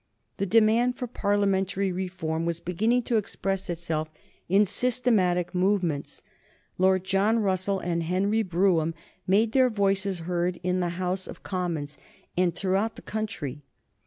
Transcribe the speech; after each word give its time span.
The 0.37 0.47
demand 0.47 0.95
for 0.95 1.05
Parliamentary 1.05 1.91
reform 1.91 2.43
was 2.47 2.59
beginning 2.59 3.03
to 3.03 3.17
express 3.17 3.69
itself 3.69 4.09
in 4.49 4.65
systematic 4.65 5.53
movements. 5.53 6.23
Lord 6.79 7.03
John 7.03 7.37
Russell 7.37 7.79
and 7.79 8.01
Henry 8.01 8.41
Brougham 8.41 8.95
made 9.27 9.51
their 9.51 9.69
voices 9.69 10.21
heard 10.21 10.59
in 10.63 10.79
the 10.79 10.97
House 10.97 11.27
of 11.27 11.43
Commons 11.43 11.99
and 12.35 12.55
throughout 12.55 12.95
the 12.95 13.03
country. 13.03 13.61